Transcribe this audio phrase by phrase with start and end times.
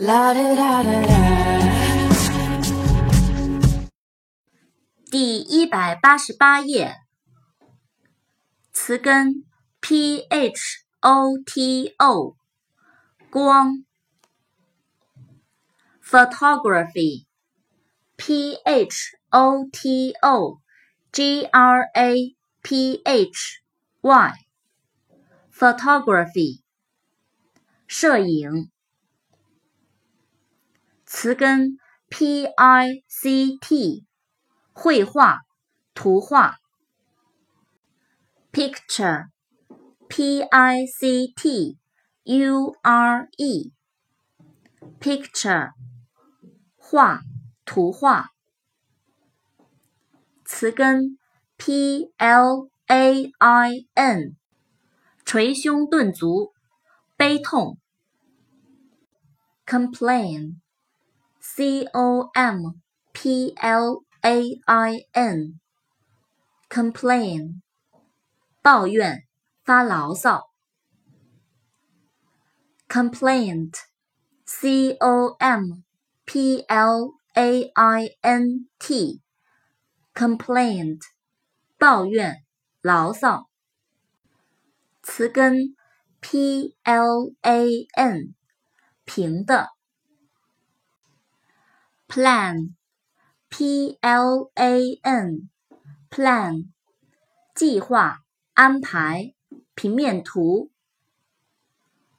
[0.00, 1.08] 啦啦啦啦啦。
[5.10, 6.96] 第一百八十八页，
[8.72, 9.44] 词根
[9.78, 10.58] p h
[11.00, 12.34] o t o，
[13.28, 13.84] 光
[16.02, 20.62] ，photography，p h o t o
[21.12, 23.60] g r a p h
[24.00, 26.62] y，photography，
[27.86, 28.70] 摄影。
[31.20, 31.76] 词根
[32.08, 34.06] p i c t，
[34.72, 35.40] 绘画、
[35.92, 36.56] 图画。
[38.50, 41.76] picture，p i c t
[42.22, 43.72] u r e，picture，
[46.78, 47.20] 画、
[47.66, 48.30] 图画。
[50.46, 51.18] 词根
[51.58, 54.36] p l a i n，
[55.26, 56.54] 捶胸顿足，
[57.18, 57.76] 悲痛。
[59.66, 60.62] complain。
[61.42, 67.62] C O M P L A I N，complain，
[68.60, 69.26] 抱怨，
[69.64, 70.50] 发牢骚。
[72.88, 75.82] complaint，C O M
[76.26, 81.00] P L A I N T，complaint，
[81.78, 82.44] 抱怨，
[82.82, 83.48] 牢骚。
[85.02, 85.74] 词根
[86.20, 88.34] P L A N，
[89.06, 89.70] 平的。
[92.10, 92.74] Plan,
[93.48, 95.48] p l a n,
[96.10, 96.66] plan，
[97.54, 99.32] 计划、安排、
[99.76, 100.72] 平面图。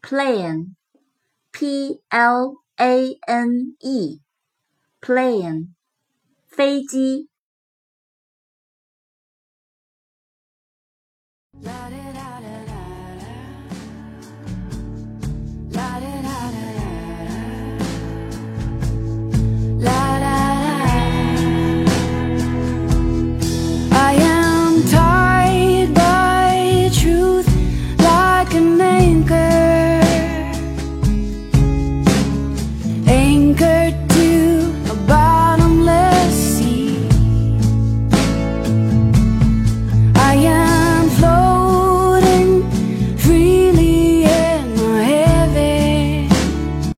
[0.00, 0.74] plane,
[1.52, 4.22] p l a n e,
[5.02, 5.74] plane，
[6.46, 7.28] 飞机。
[28.56, 30.00] anchor
[33.06, 34.03] Anchored